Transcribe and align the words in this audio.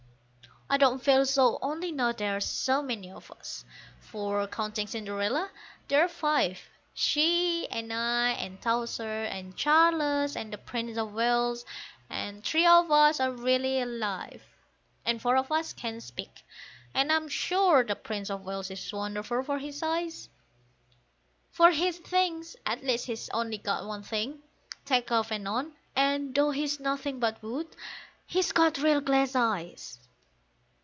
I 0.73 0.77
don't 0.77 1.03
feel 1.03 1.25
so 1.25 1.59
only 1.61 1.91
now 1.91 2.13
there 2.13 2.37
are 2.37 2.39
so 2.39 2.81
many 2.81 3.11
of 3.11 3.29
us; 3.29 3.65
for, 3.99 4.47
counting 4.47 4.87
Cinderella 4.87 5.51
there 5.89 6.01
are 6.01 6.07
five, 6.07 6.61
She, 6.93 7.67
and 7.69 7.91
I, 7.91 8.29
and 8.29 8.61
Towser, 8.61 9.25
and 9.25 9.57
Charles, 9.57 10.37
and 10.37 10.53
the 10.53 10.57
Prince 10.57 10.97
of 10.97 11.11
Wales 11.13 11.65
and 12.09 12.41
three 12.41 12.65
of 12.65 12.89
us 12.89 13.19
are 13.19 13.33
really 13.33 13.81
alive; 13.81 14.41
And 15.05 15.21
four 15.21 15.35
of 15.35 15.51
us 15.51 15.73
can 15.73 15.99
speak, 15.99 16.43
and 16.93 17.11
I'm 17.11 17.27
sure 17.27 17.83
the 17.83 17.97
Prince 17.97 18.29
of 18.29 18.45
Wales 18.45 18.71
is 18.71 18.93
wonderful 18.93 19.43
for 19.43 19.59
his 19.59 19.77
size; 19.79 20.29
For 21.49 21.71
his 21.71 21.97
things 21.97 22.55
(at 22.65 22.81
least 22.81 23.07
he's 23.07 23.27
only 23.33 23.57
got 23.57 23.85
one 23.85 24.03
thing) 24.03 24.41
take 24.85 25.11
off 25.11 25.31
and 25.31 25.49
on, 25.49 25.73
and, 25.97 26.33
though 26.33 26.51
he's 26.51 26.79
nothing 26.79 27.19
but 27.19 27.43
wood, 27.43 27.67
he's 28.25 28.53
got 28.53 28.77
real 28.77 29.01
glass 29.01 29.35
eyes. 29.35 29.97